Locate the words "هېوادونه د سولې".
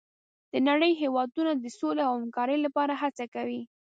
1.03-2.01